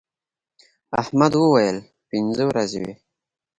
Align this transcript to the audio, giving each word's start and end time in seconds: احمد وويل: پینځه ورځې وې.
احمد 1.01 1.33
وويل: 1.41 1.77
پینځه 2.09 2.43
ورځې 2.49 2.77
وې. 2.83 2.93